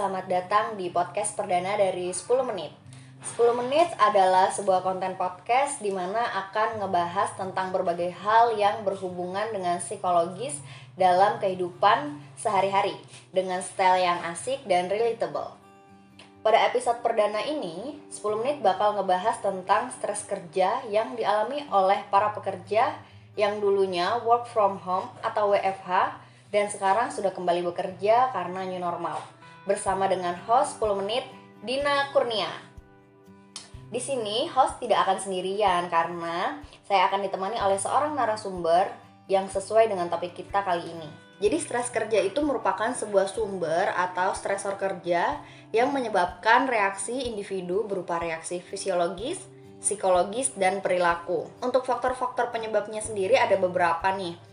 selamat 0.00 0.32
datang 0.32 0.66
di 0.80 0.88
podcast 0.88 1.36
perdana 1.36 1.76
dari 1.76 2.08
10 2.08 2.24
menit 2.48 2.72
10 3.36 3.52
menit 3.52 3.84
adalah 4.00 4.48
sebuah 4.48 4.80
konten 4.80 5.12
podcast 5.20 5.76
di 5.84 5.92
mana 5.92 6.24
akan 6.40 6.80
ngebahas 6.80 7.36
tentang 7.36 7.68
berbagai 7.68 8.08
hal 8.08 8.56
yang 8.56 8.80
berhubungan 8.80 9.52
dengan 9.52 9.76
psikologis 9.76 10.56
dalam 10.96 11.36
kehidupan 11.36 12.16
sehari-hari 12.32 12.96
dengan 13.28 13.60
style 13.60 14.00
yang 14.00 14.16
asik 14.24 14.64
dan 14.64 14.88
relatable. 14.88 15.52
Pada 16.40 16.72
episode 16.72 17.04
perdana 17.04 17.44
ini, 17.44 18.00
10 18.08 18.40
menit 18.40 18.64
bakal 18.64 18.96
ngebahas 18.96 19.36
tentang 19.44 19.92
stres 19.92 20.24
kerja 20.24 20.80
yang 20.88 21.12
dialami 21.12 21.68
oleh 21.68 22.08
para 22.08 22.32
pekerja 22.32 22.96
yang 23.36 23.60
dulunya 23.60 24.16
work 24.24 24.48
from 24.48 24.80
home 24.80 25.12
atau 25.20 25.52
WFH 25.52 26.16
dan 26.48 26.72
sekarang 26.72 27.12
sudah 27.12 27.36
kembali 27.36 27.68
bekerja 27.68 28.32
karena 28.32 28.64
new 28.64 28.80
normal. 28.80 29.39
Bersama 29.68 30.08
dengan 30.08 30.32
host 30.48 30.80
10 30.80 31.04
menit 31.04 31.24
Dina 31.60 32.08
Kurnia. 32.16 32.48
Di 33.92 34.00
sini 34.00 34.48
host 34.48 34.80
tidak 34.80 35.04
akan 35.04 35.18
sendirian 35.20 35.90
karena 35.92 36.64
saya 36.88 37.12
akan 37.12 37.28
ditemani 37.28 37.60
oleh 37.60 37.76
seorang 37.76 38.16
narasumber 38.16 38.88
yang 39.28 39.50
sesuai 39.52 39.92
dengan 39.92 40.08
topik 40.08 40.32
kita 40.32 40.64
kali 40.64 40.88
ini. 40.88 41.10
Jadi 41.40 41.56
stres 41.60 41.92
kerja 41.92 42.20
itu 42.20 42.40
merupakan 42.40 42.92
sebuah 42.92 43.28
sumber 43.28 43.92
atau 43.92 44.32
stresor 44.32 44.80
kerja 44.80 45.40
yang 45.72 45.92
menyebabkan 45.92 46.68
reaksi 46.68 47.28
individu 47.28 47.84
berupa 47.84 48.16
reaksi 48.20 48.60
fisiologis, 48.64 49.44
psikologis, 49.80 50.56
dan 50.56 50.80
perilaku. 50.80 51.48
Untuk 51.60 51.84
faktor-faktor 51.88 52.52
penyebabnya 52.52 53.00
sendiri 53.00 53.36
ada 53.36 53.56
beberapa 53.60 54.08
nih 54.12 54.49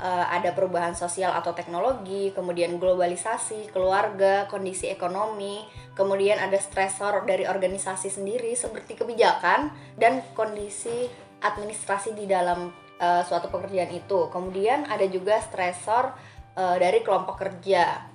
uh, 0.00 0.26
ada 0.32 0.56
perubahan 0.56 0.96
sosial 0.96 1.30
atau 1.36 1.52
teknologi, 1.52 2.32
kemudian 2.32 2.80
globalisasi, 2.80 3.70
keluarga, 3.70 4.48
kondisi 4.48 4.88
ekonomi, 4.88 5.62
kemudian 5.92 6.40
ada 6.40 6.56
stresor 6.56 7.28
dari 7.28 7.44
organisasi 7.44 8.08
sendiri 8.08 8.56
seperti 8.56 8.96
kebijakan 8.96 9.70
dan 10.00 10.24
kondisi 10.32 11.06
administrasi 11.44 12.16
di 12.16 12.24
dalam 12.24 12.72
uh, 12.98 13.22
suatu 13.22 13.52
pekerjaan 13.52 13.92
itu. 13.92 14.32
Kemudian 14.32 14.88
ada 14.88 15.04
juga 15.04 15.38
stresor 15.44 16.16
uh, 16.56 16.76
dari 16.80 17.04
kelompok 17.04 17.36
kerja. 17.36 18.08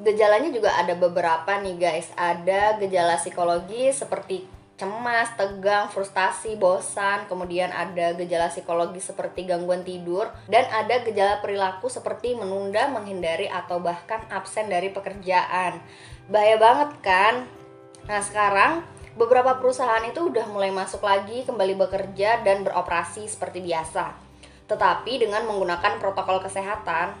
Gejalanya 0.00 0.48
juga 0.48 0.76
ada 0.76 0.96
beberapa 0.96 1.60
nih 1.60 1.76
guys. 1.76 2.08
Ada 2.16 2.80
gejala 2.80 3.20
psikologi 3.20 3.92
seperti 3.92 4.59
cemas, 4.80 5.28
tegang, 5.36 5.92
frustasi, 5.92 6.56
bosan, 6.56 7.28
kemudian 7.28 7.68
ada 7.68 8.16
gejala 8.16 8.48
psikologis 8.48 9.12
seperti 9.12 9.44
gangguan 9.44 9.84
tidur, 9.84 10.32
dan 10.48 10.64
ada 10.72 11.04
gejala 11.04 11.44
perilaku 11.44 11.92
seperti 11.92 12.32
menunda, 12.32 12.88
menghindari, 12.88 13.44
atau 13.44 13.76
bahkan 13.84 14.24
absen 14.32 14.72
dari 14.72 14.88
pekerjaan. 14.88 15.84
Bahaya 16.32 16.56
banget 16.56 16.90
kan? 17.04 17.44
Nah 18.08 18.24
sekarang 18.24 18.80
beberapa 19.20 19.60
perusahaan 19.60 20.00
itu 20.08 20.32
udah 20.32 20.48
mulai 20.48 20.72
masuk 20.72 21.04
lagi 21.04 21.44
kembali 21.44 21.76
bekerja 21.76 22.40
dan 22.40 22.64
beroperasi 22.64 23.28
seperti 23.28 23.60
biasa. 23.60 24.16
Tetapi 24.64 25.28
dengan 25.28 25.44
menggunakan 25.44 26.00
protokol 26.00 26.40
kesehatan, 26.40 27.12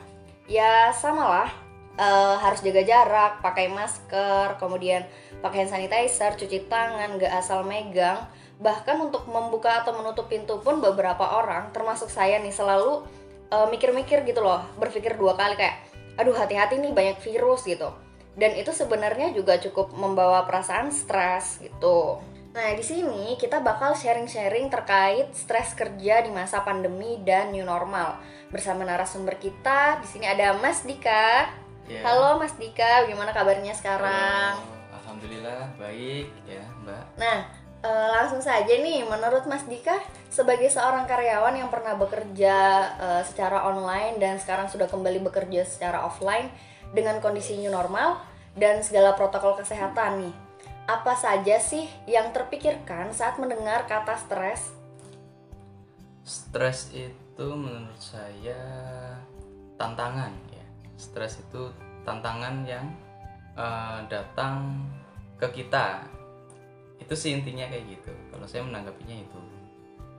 ya 0.48 0.96
samalah 0.96 1.69
uh, 2.00 2.40
harus 2.40 2.64
jaga 2.64 2.80
jarak, 2.80 3.32
pakai 3.44 3.68
masker, 3.68 4.56
kemudian 4.56 5.04
pakai 5.44 5.68
hand 5.68 5.70
sanitizer, 5.76 6.32
cuci 6.40 6.66
tangan, 6.72 7.20
gak 7.20 7.36
asal 7.36 7.60
megang. 7.62 8.24
Bahkan 8.56 8.96
untuk 9.00 9.28
membuka 9.28 9.84
atau 9.84 9.92
menutup 9.92 10.32
pintu 10.32 10.60
pun 10.64 10.80
beberapa 10.80 11.36
orang, 11.44 11.68
termasuk 11.76 12.08
saya 12.08 12.40
nih 12.40 12.52
selalu 12.52 13.04
eh, 13.52 13.66
mikir-mikir 13.68 14.24
gitu 14.24 14.40
loh, 14.40 14.64
berpikir 14.76 15.16
dua 15.16 15.36
kali 15.36 15.56
kayak, 15.56 15.80
aduh 16.20 16.36
hati-hati 16.36 16.80
nih 16.80 16.92
banyak 16.92 17.16
virus 17.24 17.64
gitu. 17.64 17.88
Dan 18.36 18.56
itu 18.56 18.72
sebenarnya 18.72 19.32
juga 19.32 19.56
cukup 19.60 19.92
membawa 19.96 20.44
perasaan 20.44 20.92
stres 20.92 21.60
gitu. 21.60 22.20
Nah, 22.50 22.74
di 22.74 22.82
sini 22.82 23.38
kita 23.38 23.62
bakal 23.62 23.94
sharing-sharing 23.94 24.68
terkait 24.74 25.30
stres 25.38 25.70
kerja 25.72 26.18
di 26.20 26.34
masa 26.34 26.66
pandemi 26.66 27.22
dan 27.22 27.54
new 27.54 27.62
normal. 27.62 28.18
Bersama 28.50 28.82
narasumber 28.82 29.38
kita, 29.38 30.02
di 30.02 30.08
sini 30.10 30.26
ada 30.26 30.58
Mas 30.58 30.82
Dika. 30.82 31.46
Yeah. 31.90 32.06
Halo 32.06 32.38
Mas 32.38 32.54
Dika, 32.54 33.10
gimana 33.10 33.34
kabarnya 33.34 33.74
sekarang? 33.74 34.62
Halo 34.62 34.94
Alhamdulillah 34.94 35.74
baik 35.74 36.30
ya 36.46 36.62
Mbak. 36.86 37.18
Nah 37.18 37.50
e, 37.82 37.90
langsung 37.90 38.38
saja 38.38 38.70
nih, 38.70 39.02
menurut 39.02 39.42
Mas 39.50 39.66
Dika 39.66 39.98
sebagai 40.30 40.70
seorang 40.70 41.10
karyawan 41.10 41.50
yang 41.58 41.66
pernah 41.66 41.98
bekerja 41.98 42.56
e, 42.94 43.08
secara 43.26 43.66
online 43.66 44.22
dan 44.22 44.38
sekarang 44.38 44.70
sudah 44.70 44.86
kembali 44.86 45.18
bekerja 45.18 45.66
secara 45.66 46.06
offline 46.06 46.46
dengan 46.94 47.18
kondisi 47.18 47.58
new 47.58 47.74
normal 47.74 48.22
dan 48.54 48.86
segala 48.86 49.18
protokol 49.18 49.58
kesehatan 49.58 50.30
nih, 50.30 50.34
apa 50.86 51.18
saja 51.18 51.58
sih 51.58 51.90
yang 52.06 52.30
terpikirkan 52.30 53.10
saat 53.10 53.34
mendengar 53.42 53.90
kata 53.90 54.14
stres? 54.14 54.78
Stres 56.22 56.94
itu 56.94 57.46
menurut 57.50 57.98
saya 57.98 58.62
tantangan. 59.74 60.49
Stres 61.00 61.40
itu 61.40 61.72
tantangan 62.04 62.68
yang 62.68 62.84
uh, 63.56 64.04
datang 64.12 64.84
ke 65.40 65.64
kita. 65.64 66.04
Itu 67.00 67.16
sih 67.16 67.32
intinya 67.32 67.64
kayak 67.72 67.88
gitu. 67.88 68.12
Kalau 68.28 68.44
saya 68.44 68.60
menanggapinya 68.68 69.16
itu. 69.16 69.40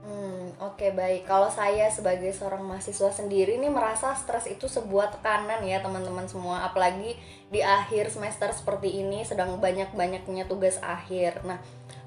Hmm 0.02 0.50
oke 0.58 0.82
okay, 0.82 0.90
baik. 0.90 1.30
Kalau 1.30 1.46
saya 1.46 1.86
sebagai 1.86 2.34
seorang 2.34 2.66
mahasiswa 2.66 3.14
sendiri 3.14 3.54
nih 3.62 3.70
merasa 3.70 4.18
stres 4.18 4.50
itu 4.50 4.66
sebuah 4.66 5.14
tekanan 5.14 5.62
ya 5.62 5.78
teman-teman 5.78 6.26
semua. 6.26 6.66
Apalagi 6.66 7.14
di 7.54 7.62
akhir 7.62 8.10
semester 8.10 8.50
seperti 8.50 8.98
ini 8.98 9.22
sedang 9.22 9.62
banyak-banyaknya 9.62 10.50
tugas 10.50 10.82
akhir. 10.82 11.46
Nah 11.46 11.62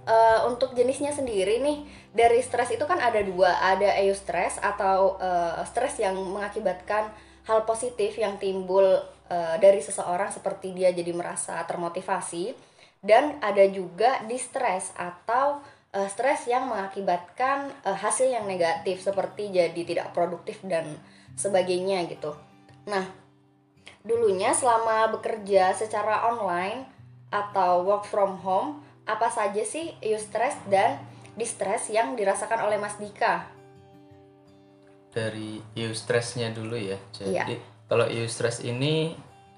Uh, 0.05 0.45
untuk 0.45 0.77
jenisnya 0.77 1.09
sendiri 1.09 1.57
nih 1.65 1.81
dari 2.13 2.37
stres 2.45 2.69
itu 2.69 2.85
kan 2.85 3.01
ada 3.01 3.25
dua. 3.25 3.57
Ada 3.57 4.05
eustress 4.05 4.61
atau 4.61 5.17
uh, 5.17 5.65
stres 5.65 5.97
yang 5.97 6.13
mengakibatkan 6.13 7.09
hal 7.45 7.63
positif 7.63 8.17
yang 8.17 8.37
timbul 8.41 8.85
uh, 9.29 9.55
dari 9.61 9.81
seseorang 9.81 10.33
seperti 10.33 10.73
dia 10.73 10.89
jadi 10.93 11.13
merasa 11.13 11.61
termotivasi 11.65 12.53
dan 13.05 13.37
ada 13.41 13.61
juga 13.69 14.25
distress 14.25 14.89
atau 14.97 15.61
uh, 15.93 16.07
stres 16.09 16.49
yang 16.49 16.65
mengakibatkan 16.65 17.69
uh, 17.85 17.93
hasil 17.93 18.27
yang 18.33 18.49
negatif 18.49 19.05
seperti 19.05 19.53
jadi 19.53 19.81
tidak 19.85 20.11
produktif 20.11 20.57
dan 20.65 20.97
sebagainya 21.37 22.09
gitu. 22.09 22.33
Nah, 22.89 23.05
dulunya 24.01 24.53
selama 24.57 25.13
bekerja 25.13 25.73
secara 25.77 26.25
online 26.25 26.89
atau 27.29 27.85
work 27.85 28.09
from 28.09 28.41
home, 28.41 28.81
apa 29.05 29.29
saja 29.29 29.61
sih 29.61 29.93
eustress 30.01 30.57
dan 30.65 30.97
distress 31.37 31.93
yang 31.93 32.17
dirasakan 32.17 32.65
oleh 32.65 32.81
Mas 32.81 32.97
Dika? 32.97 33.54
Dari 35.15 35.63
eustressnya 35.79 36.51
dulu 36.51 36.75
ya. 36.75 36.99
Jadi 37.15 37.31
iya. 37.31 37.57
kalau 37.87 38.03
eustress 38.11 38.59
ini 38.67 39.15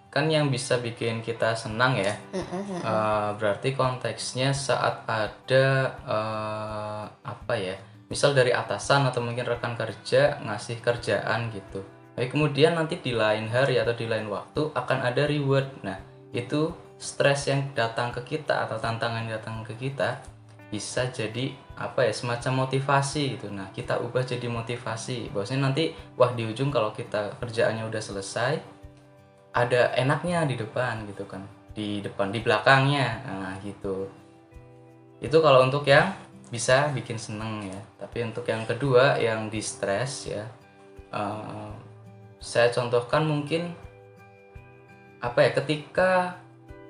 kan 0.08 0.32
yang 0.32 0.48
bisa 0.48 0.80
bikin 0.80 1.20
kita 1.20 1.54
senang 1.54 2.00
ya 2.00 2.16
mm-hmm. 2.16 2.80
uh, 2.82 3.36
berarti 3.36 3.76
konteksnya 3.76 4.56
saat 4.56 5.04
ada 5.04 5.68
uh, 6.08 7.04
apa 7.28 7.54
ya 7.60 7.76
misal 8.08 8.32
dari 8.32 8.56
atasan 8.56 9.06
atau 9.12 9.20
mungkin 9.20 9.44
rekan 9.44 9.76
kerja 9.76 10.40
ngasih 10.42 10.80
kerjaan 10.80 11.52
gitu 11.52 11.84
tapi 12.16 12.34
kemudian 12.34 12.80
nanti 12.80 12.98
di 12.98 13.14
lain 13.14 13.52
hari 13.52 13.78
atau 13.78 13.94
di 13.94 14.08
lain 14.08 14.32
waktu 14.32 14.72
akan 14.74 15.00
ada 15.06 15.28
reward 15.28 15.68
nah 15.84 16.00
itu 16.32 16.72
stres 16.98 17.52
yang 17.52 17.76
datang 17.78 18.10
ke 18.10 18.24
kita 18.26 18.66
atau 18.66 18.80
tantangan 18.80 19.28
yang 19.28 19.38
datang 19.38 19.62
ke 19.68 19.78
kita 19.78 20.18
bisa 20.68 21.08
jadi 21.08 21.56
apa 21.80 22.04
ya 22.04 22.14
semacam 22.14 22.68
motivasi 22.68 23.40
gitu. 23.40 23.48
Nah 23.54 23.72
kita 23.72 24.04
ubah 24.04 24.24
jadi 24.28 24.48
motivasi. 24.52 25.32
Bahwasanya 25.32 25.72
nanti 25.72 25.96
wah 26.20 26.32
di 26.36 26.44
ujung 26.44 26.74
kalau 26.74 26.92
kita 26.92 27.40
kerjaannya 27.40 27.88
udah 27.88 28.02
selesai 28.04 28.54
ada 29.56 29.96
enaknya 29.96 30.44
di 30.44 30.56
depan 30.60 31.08
gitu 31.08 31.24
kan. 31.24 31.48
Di 31.72 32.04
depan 32.04 32.34
di 32.36 32.40
belakangnya. 32.44 33.24
Nah 33.28 33.56
gitu. 33.64 34.12
Itu 35.24 35.40
kalau 35.40 35.64
untuk 35.64 35.88
yang 35.88 36.12
bisa 36.52 36.92
bikin 36.92 37.16
seneng 37.16 37.64
ya. 37.64 37.80
Tapi 38.04 38.28
untuk 38.28 38.44
yang 38.44 38.68
kedua 38.68 39.16
yang 39.20 39.48
di 39.48 39.64
stres 39.64 40.28
ya 40.28 40.44
uh, 41.12 41.72
saya 42.38 42.70
contohkan 42.70 43.26
mungkin 43.26 43.74
apa 45.18 45.50
ya 45.50 45.52
ketika 45.58 46.38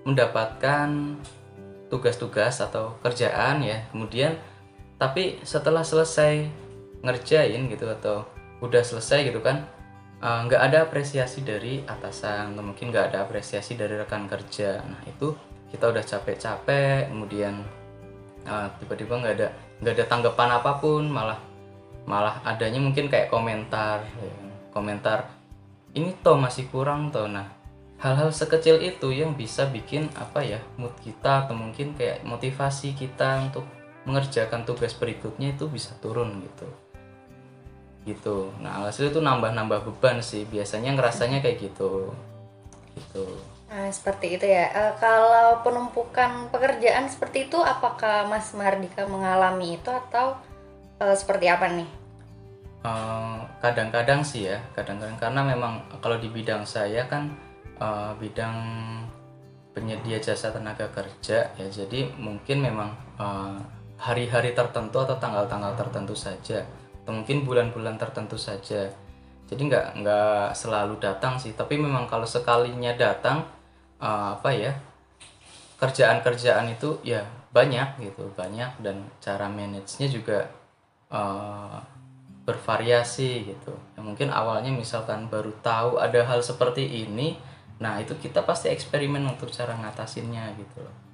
mendapatkan 0.04 1.16
tugas-tugas 1.88 2.60
atau 2.60 2.96
kerjaan 3.02 3.64
ya. 3.64 3.88
Kemudian 3.92 4.36
tapi 4.98 5.40
setelah 5.46 5.86
selesai 5.86 6.50
ngerjain 7.06 7.70
gitu 7.70 7.86
atau 7.88 8.26
udah 8.60 8.82
selesai 8.82 9.30
gitu 9.30 9.40
kan 9.46 9.70
Eh, 10.18 10.40
nggak 10.50 10.62
uh, 10.62 10.66
ada 10.66 10.78
apresiasi 10.90 11.46
dari 11.46 11.86
atasan 11.86 12.58
atau 12.58 12.66
mungkin 12.66 12.90
nggak 12.90 13.14
ada 13.14 13.30
apresiasi 13.30 13.78
dari 13.78 13.94
rekan 14.02 14.26
kerja. 14.26 14.82
Nah 14.82 15.06
itu 15.06 15.30
kita 15.70 15.94
udah 15.94 16.02
capek-capek 16.02 17.14
kemudian 17.14 17.62
uh, 18.50 18.66
tiba-tiba 18.82 19.14
nggak 19.22 19.36
ada 19.38 19.48
nggak 19.78 19.94
ada 19.94 20.06
tanggapan 20.10 20.50
apa 20.58 20.82
pun 20.82 21.06
malah 21.06 21.38
malah 22.10 22.42
adanya 22.42 22.82
mungkin 22.82 23.14
kayak 23.14 23.30
komentar 23.30 24.02
ya, 24.18 24.34
komentar 24.74 25.30
ini 25.94 26.18
toh 26.26 26.34
masih 26.34 26.66
kurang 26.74 27.14
toh. 27.14 27.30
Nah 27.30 27.46
hal-hal 27.98 28.30
sekecil 28.30 28.78
itu 28.78 29.10
yang 29.10 29.34
bisa 29.34 29.66
bikin 29.66 30.10
apa 30.14 30.46
ya 30.46 30.62
mood 30.78 30.94
kita 31.02 31.46
atau 31.46 31.58
mungkin 31.58 31.98
kayak 31.98 32.22
motivasi 32.22 32.94
kita 32.94 33.50
untuk 33.50 33.66
mengerjakan 34.06 34.64
tugas 34.64 34.94
berikutnya 34.94 35.58
itu 35.58 35.66
bisa 35.68 35.98
turun 36.00 36.40
gitu. 36.46 36.68
Gitu. 38.08 38.38
Nah 38.64 38.80
alhasil 38.80 39.12
itu 39.12 39.20
nambah-nambah 39.20 39.84
beban 39.84 40.24
sih. 40.24 40.48
Biasanya 40.48 40.96
ngerasanya 40.96 41.44
kayak 41.44 41.60
gitu. 41.60 42.16
Gitu. 42.96 43.26
Nah 43.68 43.92
seperti 43.92 44.40
itu 44.40 44.46
ya. 44.48 44.72
E, 44.72 44.82
kalau 45.02 45.60
penumpukan 45.60 46.48
pekerjaan 46.54 47.12
seperti 47.12 47.52
itu 47.52 47.60
apakah 47.60 48.30
Mas 48.32 48.56
Mardika 48.56 49.04
mengalami 49.12 49.76
itu 49.76 49.92
atau 49.92 50.40
e, 51.04 51.06
seperti 51.20 51.52
apa 51.52 51.68
nih? 51.68 51.90
Eh, 52.88 53.40
kadang-kadang 53.60 54.24
uh, 54.24 54.28
sih 54.28 54.48
ya. 54.48 54.58
Kadang-kadang 54.72 55.20
karena 55.20 55.42
memang 55.44 55.84
kalau 56.00 56.16
di 56.16 56.32
bidang 56.32 56.64
saya 56.64 57.04
kan 57.12 57.47
uh, 57.80 58.14
bidang 58.18 58.56
penyedia 59.78 60.18
jasa 60.18 60.50
tenaga 60.50 60.90
kerja 60.90 61.54
ya. 61.54 61.68
Jadi 61.70 62.10
mungkin 62.18 62.66
memang 62.66 62.90
hari 63.98 64.26
hari-hari 64.30 64.54
tertentu 64.54 65.02
atau 65.02 65.18
tanggal-tanggal 65.18 65.74
tertentu 65.74 66.14
saja 66.14 66.66
atau 67.06 67.14
mungkin 67.14 67.46
bulan-bulan 67.46 67.98
tertentu 67.98 68.38
saja. 68.38 68.90
Jadi 69.48 69.62
nggak 69.70 70.02
nggak 70.02 70.46
selalu 70.58 70.98
datang 70.98 71.38
sih. 71.38 71.54
Tapi 71.54 71.78
memang 71.78 72.10
kalau 72.10 72.26
sekalinya 72.26 72.94
datang 72.98 73.46
uh, 74.02 74.38
apa 74.38 74.50
ya 74.54 74.74
kerjaan-kerjaan 75.78 76.74
itu 76.74 76.98
ya 77.06 77.22
banyak 77.54 78.02
gitu 78.02 78.30
banyak. 78.34 78.82
Dan 78.82 79.08
cara 79.22 79.46
manage-nya 79.50 80.10
juga 80.10 80.50
uh, 81.14 81.80
bervariasi 82.46 83.56
gitu. 83.56 83.74
Ya 83.98 84.02
mungkin 84.02 84.34
awalnya 84.34 84.74
misalkan 84.74 85.30
baru 85.30 85.54
tahu 85.62 86.02
ada 86.02 86.22
hal 86.28 86.42
seperti 86.42 87.08
ini 87.08 87.38
nah 87.78 88.02
itu 88.02 88.18
kita 88.18 88.42
pasti 88.42 88.74
eksperimen 88.74 89.22
untuk 89.26 89.54
cara 89.54 89.78
ngatasinnya 89.78 90.54
gitu 90.58 90.82
loh 90.82 91.08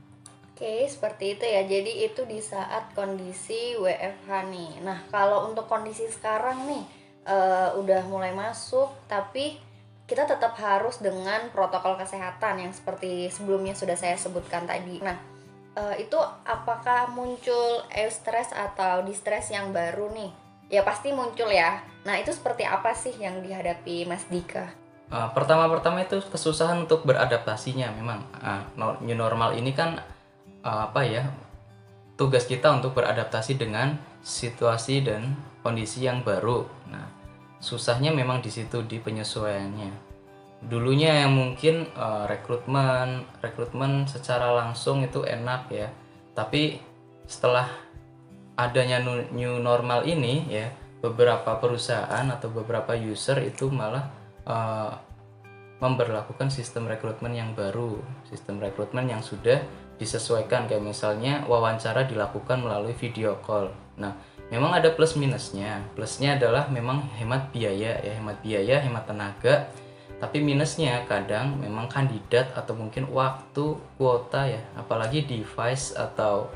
Oke, 0.54 0.86
seperti 0.86 1.34
itu 1.34 1.44
ya. 1.50 1.66
Jadi 1.66 2.06
itu 2.06 2.22
di 2.30 2.38
saat 2.38 2.94
kondisi 2.94 3.74
WFH 3.74 4.30
nih. 4.54 4.86
Nah, 4.86 5.02
kalau 5.10 5.50
untuk 5.50 5.66
kondisi 5.66 6.06
sekarang 6.08 6.70
nih, 6.70 6.86
uh, 7.26 7.74
udah 7.82 8.06
mulai 8.06 8.38
masuk, 8.38 8.94
tapi 9.10 9.58
kita 10.06 10.30
tetap 10.30 10.54
harus 10.62 11.02
dengan 11.02 11.50
protokol 11.50 11.98
kesehatan 11.98 12.70
yang 12.70 12.72
seperti 12.72 13.34
sebelumnya 13.34 13.74
sudah 13.74 13.98
saya 13.98 14.14
sebutkan 14.14 14.70
tadi. 14.70 15.02
Nah, 15.02 15.18
uh, 15.74 15.98
itu 15.98 16.22
apakah 16.46 17.10
muncul 17.10 17.82
eustress 17.90 18.54
atau 18.54 19.02
distress 19.02 19.50
yang 19.50 19.74
baru 19.74 20.14
nih? 20.14 20.32
Ya 20.70 20.86
pasti 20.86 21.10
muncul 21.18 21.50
ya. 21.50 21.82
Nah, 22.06 22.22
itu 22.22 22.30
seperti 22.30 22.62
apa 22.62 22.94
sih 22.94 23.18
yang 23.18 23.42
dihadapi 23.42 24.06
Mas 24.06 24.30
Dika? 24.30 24.83
Uh, 25.14 25.30
pertama-pertama 25.30 26.02
itu 26.02 26.26
kesusahan 26.26 26.90
untuk 26.90 27.06
beradaptasinya 27.06 27.94
memang 27.94 28.26
uh, 28.42 28.98
new 29.06 29.14
normal 29.14 29.54
ini 29.54 29.70
kan 29.70 30.02
uh, 30.66 30.90
apa 30.90 31.06
ya 31.06 31.30
tugas 32.18 32.50
kita 32.50 32.74
untuk 32.74 32.98
beradaptasi 32.98 33.62
dengan 33.62 33.94
situasi 34.26 35.06
dan 35.06 35.38
kondisi 35.62 36.10
yang 36.10 36.26
baru. 36.26 36.66
Nah, 36.90 37.06
susahnya 37.62 38.10
memang 38.10 38.42
di 38.42 38.50
situ 38.50 38.82
di 38.90 38.98
penyesuaiannya. 38.98 39.94
Dulunya 40.66 41.22
yang 41.22 41.38
mungkin 41.38 41.94
uh, 41.94 42.26
rekrutmen 42.26 43.30
rekrutmen 43.38 44.10
secara 44.10 44.50
langsung 44.50 45.06
itu 45.06 45.22
enak 45.22 45.70
ya, 45.70 45.94
tapi 46.34 46.82
setelah 47.30 47.70
adanya 48.58 48.98
new 49.30 49.62
normal 49.62 50.10
ini 50.10 50.50
ya 50.50 50.74
beberapa 51.06 51.54
perusahaan 51.62 52.26
atau 52.34 52.50
beberapa 52.50 52.98
user 52.98 53.46
itu 53.46 53.70
malah 53.70 54.23
uh, 54.48 54.94
memberlakukan 55.84 56.48
sistem 56.48 56.88
rekrutmen 56.88 57.36
yang 57.36 57.52
baru, 57.52 58.00
sistem 58.24 58.64
rekrutmen 58.64 59.12
yang 59.12 59.20
sudah 59.20 59.60
disesuaikan 60.00 60.66
kayak 60.66 60.84
misalnya 60.84 61.44
wawancara 61.46 62.08
dilakukan 62.08 62.64
melalui 62.64 62.96
video 62.96 63.36
call. 63.44 63.68
Nah, 64.00 64.16
memang 64.48 64.74
ada 64.74 64.96
plus 64.96 65.20
minusnya. 65.20 65.84
Plusnya 65.94 66.40
adalah 66.40 66.72
memang 66.72 67.04
hemat 67.20 67.52
biaya 67.52 68.00
ya, 68.00 68.14
hemat 68.16 68.40
biaya, 68.40 68.80
hemat 68.80 69.06
tenaga. 69.06 69.68
Tapi 70.24 70.40
minusnya 70.40 71.04
kadang 71.04 71.60
memang 71.60 71.92
kandidat 71.92 72.56
atau 72.56 72.72
mungkin 72.80 73.12
waktu 73.12 73.76
kuota 74.00 74.48
ya, 74.48 74.64
apalagi 74.80 75.28
device 75.28 75.92
atau 76.00 76.48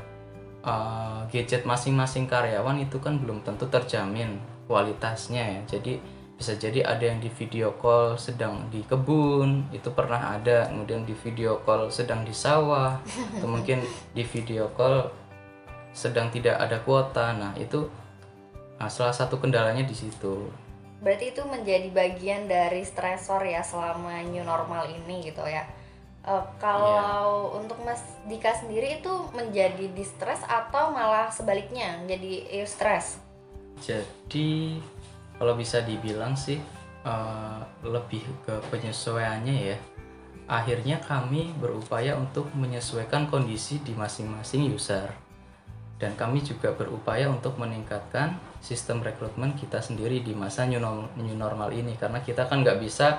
uh, 0.64 1.28
gadget 1.28 1.68
masing-masing 1.68 2.24
karyawan 2.24 2.80
itu 2.80 2.96
kan 2.96 3.20
belum 3.20 3.44
tentu 3.44 3.68
terjamin 3.68 4.40
kualitasnya 4.64 5.60
ya. 5.60 5.60
Jadi 5.76 6.17
bisa 6.38 6.54
jadi 6.54 6.86
ada 6.86 7.02
yang 7.02 7.18
di 7.18 7.26
video 7.26 7.74
call 7.82 8.14
sedang 8.14 8.70
di 8.70 8.86
kebun 8.86 9.74
itu 9.74 9.90
pernah 9.90 10.38
ada 10.38 10.70
kemudian 10.70 11.02
di 11.02 11.10
video 11.10 11.58
call 11.66 11.90
sedang 11.90 12.22
di 12.22 12.30
sawah 12.30 13.02
atau 13.34 13.48
mungkin 13.58 13.82
di 14.14 14.22
video 14.22 14.70
call 14.78 15.10
sedang 15.90 16.30
tidak 16.30 16.54
ada 16.62 16.78
kuota. 16.86 17.34
Nah 17.34 17.58
itu 17.58 17.90
nah, 18.78 18.86
salah 18.86 19.10
satu 19.10 19.42
kendalanya 19.42 19.82
di 19.82 19.98
situ. 19.98 20.46
Berarti 21.02 21.34
itu 21.34 21.42
menjadi 21.42 21.90
bagian 21.90 22.46
dari 22.46 22.86
stresor 22.86 23.42
ya 23.42 23.66
selama 23.66 24.22
new 24.30 24.46
normal 24.46 24.86
ini 24.86 25.26
gitu 25.26 25.42
ya? 25.42 25.66
Uh, 26.22 26.42
kalau 26.62 27.50
yeah. 27.50 27.58
untuk 27.58 27.82
Mas 27.82 28.02
Dika 28.30 28.54
sendiri 28.54 29.02
itu 29.02 29.14
menjadi 29.34 29.90
distress 29.90 30.46
atau 30.46 30.94
malah 30.94 31.34
sebaliknya 31.34 31.98
menjadi 32.04 32.62
eustress 32.62 33.18
jadi 33.82 34.78
kalau 35.38 35.54
bisa 35.54 35.80
dibilang 35.86 36.34
sih 36.34 36.58
uh, 37.06 37.62
lebih 37.86 38.26
ke 38.42 38.54
penyesuaiannya 38.68 39.56
ya. 39.72 39.78
Akhirnya 40.48 40.98
kami 40.98 41.52
berupaya 41.60 42.16
untuk 42.16 42.48
menyesuaikan 42.56 43.28
kondisi 43.28 43.78
di 43.84 43.92
masing-masing 43.92 44.66
user. 44.72 45.12
Dan 45.98 46.14
kami 46.14 46.40
juga 46.40 46.72
berupaya 46.72 47.26
untuk 47.26 47.58
meningkatkan 47.58 48.38
sistem 48.62 49.02
rekrutmen 49.02 49.58
kita 49.58 49.82
sendiri 49.82 50.22
di 50.22 50.32
masa 50.32 50.64
new 50.64 50.80
normal, 51.34 51.68
ini. 51.74 51.98
Karena 51.98 52.22
kita 52.22 52.46
kan 52.48 52.62
nggak 52.64 52.80
bisa 52.80 53.18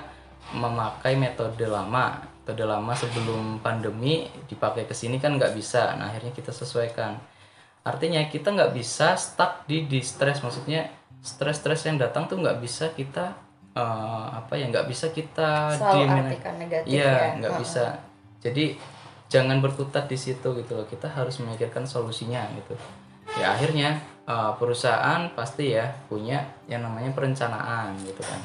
memakai 0.56 1.14
metode 1.14 1.60
lama. 1.68 2.18
Metode 2.42 2.66
lama 2.66 2.92
sebelum 2.98 3.62
pandemi 3.62 4.26
dipakai 4.50 4.88
ke 4.88 4.96
sini 4.96 5.22
kan 5.22 5.38
nggak 5.38 5.54
bisa. 5.54 5.94
Nah 5.94 6.10
akhirnya 6.10 6.34
kita 6.34 6.50
sesuaikan. 6.50 7.14
Artinya 7.86 8.26
kita 8.26 8.50
nggak 8.50 8.74
bisa 8.74 9.14
stuck 9.14 9.68
di 9.70 9.86
distress. 9.86 10.42
Maksudnya 10.42 10.88
stres-stres 11.20 11.84
yang 11.84 12.00
datang 12.00 12.24
tuh 12.26 12.40
nggak 12.40 12.64
bisa 12.64 12.88
kita 12.96 13.36
uh, 13.76 14.26
apa 14.32 14.56
ya 14.56 14.66
nggak 14.72 14.88
bisa 14.88 15.12
kita 15.12 15.76
diemin 15.76 16.32
negatif 16.32 16.88
iya, 16.88 17.36
ya. 17.36 17.38
nggak 17.40 17.52
uh 17.54 17.58
bisa. 17.60 17.84
Jadi 18.40 18.64
jangan 19.28 19.60
berkutat 19.60 20.08
di 20.08 20.16
situ 20.16 20.48
gitu 20.56 20.72
loh. 20.72 20.86
Kita 20.88 21.12
harus 21.12 21.36
memikirkan 21.44 21.84
solusinya 21.84 22.40
gitu. 22.56 22.74
Ya 23.36 23.52
akhirnya 23.52 24.00
uh, 24.24 24.56
perusahaan 24.56 25.28
pasti 25.36 25.76
ya 25.76 25.86
punya 26.08 26.40
yang 26.66 26.82
namanya 26.82 27.12
perencanaan 27.12 27.94
gitu 28.02 28.24
kan. 28.24 28.40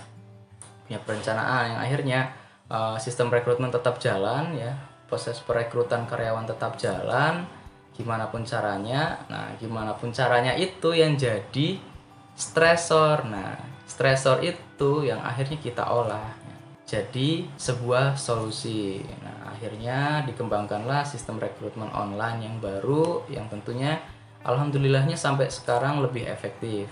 Punya 0.85 0.99
perencanaan 1.01 1.63
yang 1.73 1.79
akhirnya 1.79 2.19
uh, 2.67 2.99
sistem 2.99 3.31
rekrutmen 3.31 3.71
tetap 3.71 3.97
jalan 4.03 4.51
ya. 4.53 4.75
Proses 5.07 5.39
perekrutan 5.39 6.03
karyawan 6.05 6.43
tetap 6.43 6.75
jalan. 6.75 7.47
Gimana 7.95 8.27
pun 8.27 8.43
caranya. 8.43 9.15
Nah 9.31 9.55
gimana 9.55 9.95
pun 9.95 10.11
caranya 10.11 10.51
itu 10.59 10.91
yang 10.91 11.15
jadi 11.15 11.94
stresor. 12.35 13.23
Nah, 13.25 13.57
stresor 13.87 14.43
itu 14.43 15.07
yang 15.07 15.23
akhirnya 15.23 15.57
kita 15.57 15.87
olah 15.87 16.45
jadi 16.85 17.49
sebuah 17.57 18.13
solusi. 18.19 19.01
Nah, 19.25 19.55
akhirnya 19.55 20.21
dikembangkanlah 20.29 21.01
sistem 21.07 21.41
rekrutmen 21.41 21.89
online 21.89 22.45
yang 22.45 22.55
baru 22.61 23.25
yang 23.31 23.49
tentunya 23.49 23.97
alhamdulillahnya 24.45 25.17
sampai 25.17 25.49
sekarang 25.49 26.05
lebih 26.05 26.29
efektif. 26.29 26.85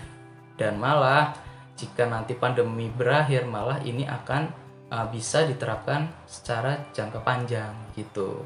Dan 0.58 0.82
malah 0.82 1.34
jika 1.78 2.06
nanti 2.06 2.34
pandemi 2.34 2.90
berakhir 2.90 3.46
malah 3.46 3.78
ini 3.82 4.06
akan 4.06 4.50
uh, 4.90 5.06
bisa 5.10 5.46
diterapkan 5.46 6.10
secara 6.26 6.90
jangka 6.94 7.22
panjang 7.22 7.74
gitu. 7.94 8.42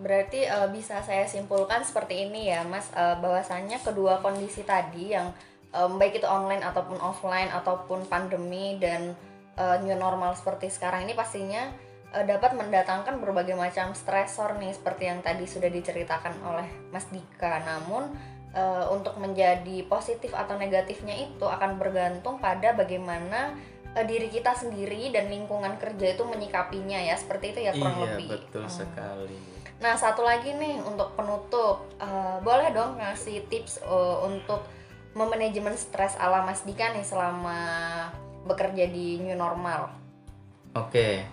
Berarti 0.00 0.48
uh, 0.48 0.70
bisa 0.72 1.02
saya 1.04 1.28
simpulkan 1.28 1.84
seperti 1.84 2.30
ini 2.30 2.48
ya, 2.48 2.64
Mas, 2.64 2.88
uh, 2.96 3.18
bahwasannya 3.20 3.78
kedua 3.84 4.18
kondisi 4.24 4.64
tadi 4.64 5.12
yang 5.12 5.28
um, 5.74 5.98
baik 5.98 6.22
itu 6.22 6.26
online 6.26 6.62
ataupun 6.62 6.98
offline 6.98 7.50
ataupun 7.50 8.06
pandemi 8.06 8.78
dan 8.78 9.14
uh, 9.58 9.78
new 9.82 9.94
normal 9.94 10.34
seperti 10.34 10.70
sekarang 10.70 11.06
ini 11.06 11.14
pastinya 11.14 11.70
uh, 12.14 12.24
dapat 12.26 12.54
mendatangkan 12.58 13.18
berbagai 13.22 13.54
macam 13.54 13.94
stresor 13.94 14.58
nih 14.58 14.74
seperti 14.74 15.10
yang 15.10 15.20
tadi 15.22 15.46
sudah 15.46 15.70
diceritakan 15.70 16.34
oleh 16.42 16.68
Mas 16.90 17.06
Dika. 17.10 17.62
Namun 17.62 18.10
uh, 18.54 18.90
untuk 18.90 19.16
menjadi 19.18 19.86
positif 19.86 20.34
atau 20.34 20.58
negatifnya 20.58 21.14
itu 21.14 21.46
akan 21.46 21.78
bergantung 21.78 22.42
pada 22.42 22.74
bagaimana 22.74 23.54
uh, 23.94 24.04
diri 24.04 24.30
kita 24.30 24.54
sendiri 24.54 25.14
dan 25.14 25.30
lingkungan 25.30 25.78
kerja 25.78 26.18
itu 26.18 26.22
menyikapinya 26.26 26.98
ya 26.98 27.14
seperti 27.14 27.54
itu 27.54 27.60
ya 27.70 27.72
kurang 27.74 27.98
iya, 27.98 28.04
lebih. 28.14 28.28
betul 28.38 28.66
hmm. 28.66 28.74
sekali. 28.74 29.36
Nah 29.80 29.96
satu 29.96 30.20
lagi 30.20 30.52
nih 30.52 30.76
untuk 30.84 31.16
penutup 31.16 31.88
uh, 31.96 32.36
boleh 32.44 32.68
dong 32.74 33.00
ngasih 33.00 33.48
tips 33.48 33.80
uh, 33.86 34.20
untuk 34.28 34.60
memanajemen 35.16 35.74
stres 35.74 36.14
ala 36.18 36.46
Mas 36.46 36.62
Dika 36.62 36.94
nih 36.94 37.06
selama 37.06 37.58
bekerja 38.46 38.86
di 38.88 39.20
new 39.20 39.36
normal? 39.36 39.90
Oke, 40.70 41.26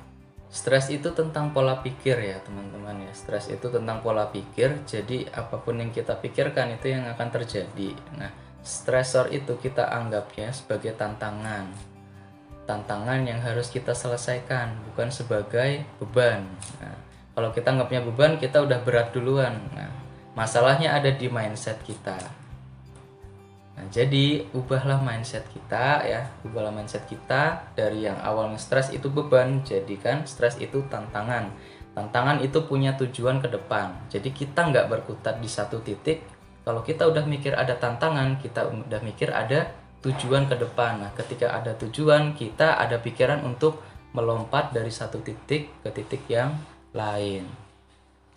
Stres 0.47 0.87
itu 0.87 1.11
tentang 1.11 1.51
pola 1.51 1.83
pikir 1.83 2.15
ya 2.23 2.39
teman-teman 2.39 3.03
ya. 3.03 3.11
Stres 3.11 3.51
itu 3.51 3.67
tentang 3.67 3.99
pola 3.99 4.31
pikir. 4.31 4.87
Jadi 4.87 5.27
apa 5.35 5.59
pun 5.59 5.75
yang 5.75 5.91
kita 5.91 6.15
pikirkan 6.15 6.79
itu 6.79 6.95
yang 6.95 7.03
akan 7.11 7.27
terjadi. 7.35 7.91
Nah, 8.15 8.31
stresor 8.63 9.27
itu 9.35 9.59
kita 9.59 9.91
anggapnya 9.91 10.55
sebagai 10.55 10.95
tantangan. 10.95 11.67
Tantangan 12.63 13.27
yang 13.27 13.43
harus 13.43 13.67
kita 13.67 13.91
selesaikan, 13.91 14.71
bukan 14.91 15.11
sebagai 15.11 15.83
beban. 15.99 16.47
Nah, 16.79 16.95
kalau 17.35 17.51
kita 17.51 17.75
anggapnya 17.75 18.07
beban, 18.07 18.39
kita 18.39 18.63
udah 18.63 18.79
berat 18.87 19.11
duluan. 19.11 19.51
Nah, 19.75 19.91
masalahnya 20.31 20.95
ada 20.95 21.11
di 21.11 21.27
mindset 21.27 21.83
kita. 21.83 22.15
Nah, 23.77 23.85
jadi 23.93 24.41
ubahlah 24.57 24.97
mindset 25.05 25.45
kita 25.53 26.01
ya, 26.01 26.25
ubahlah 26.41 26.73
mindset 26.73 27.05
kita 27.05 27.61
dari 27.77 28.09
yang 28.09 28.17
awalnya 28.25 28.57
stres 28.57 28.89
itu 28.89 29.05
beban, 29.13 29.61
jadikan 29.61 30.25
stres 30.25 30.57
itu 30.57 30.81
tantangan. 30.89 31.53
Tantangan 31.93 32.41
itu 32.41 32.65
punya 32.65 32.97
tujuan 32.97 33.37
ke 33.37 33.53
depan. 33.53 33.93
Jadi 34.09 34.33
kita 34.33 34.73
nggak 34.73 34.89
berkutat 34.89 35.37
di 35.37 35.49
satu 35.49 35.77
titik. 35.85 36.25
Kalau 36.65 36.81
kita 36.81 37.05
udah 37.05 37.21
mikir 37.29 37.53
ada 37.53 37.77
tantangan, 37.77 38.41
kita 38.41 38.65
udah 38.65 39.01
mikir 39.05 39.29
ada 39.29 39.69
tujuan 40.01 40.49
ke 40.49 40.57
depan. 40.57 41.05
Nah, 41.05 41.11
ketika 41.13 41.53
ada 41.53 41.77
tujuan, 41.77 42.33
kita 42.33 42.81
ada 42.81 42.97
pikiran 42.97 43.45
untuk 43.45 43.81
melompat 44.13 44.73
dari 44.73 44.89
satu 44.89 45.21
titik 45.21 45.69
ke 45.85 45.89
titik 45.93 46.25
yang 46.29 46.57
lain. 46.97 47.45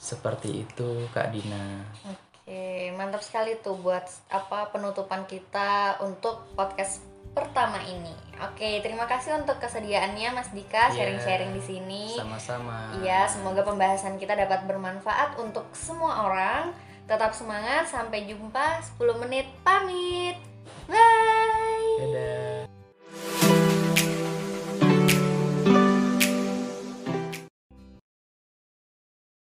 Seperti 0.01 0.65
itu, 0.65 1.09
Kak 1.13 1.33
Dina. 1.33 1.85
Oke, 2.09 2.80
mantap 3.01 3.25
sekali 3.25 3.57
tuh 3.65 3.81
buat 3.81 4.05
apa 4.29 4.69
penutupan 4.69 5.25
kita 5.25 5.97
untuk 6.05 6.53
podcast 6.53 7.01
pertama 7.33 7.81
ini. 7.89 8.13
Oke, 8.45 8.85
terima 8.85 9.09
kasih 9.09 9.41
untuk 9.41 9.57
kesediaannya 9.57 10.37
Mas 10.37 10.53
Dika 10.53 10.93
iya, 10.93 11.01
sharing-sharing 11.01 11.57
di 11.57 11.63
sini. 11.65 12.05
Sama-sama. 12.13 12.93
Iya, 13.01 13.25
semoga 13.25 13.65
pembahasan 13.65 14.21
kita 14.21 14.37
dapat 14.37 14.69
bermanfaat 14.69 15.41
untuk 15.41 15.65
semua 15.73 16.29
orang. 16.29 16.77
Tetap 17.09 17.33
semangat, 17.33 17.89
sampai 17.89 18.29
jumpa 18.29 18.85
10 19.01 19.17
menit 19.25 19.49
pamit. 19.65 20.37
Bye. 20.85 21.40